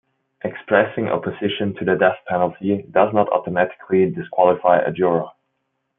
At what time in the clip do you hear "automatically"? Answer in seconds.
3.29-4.09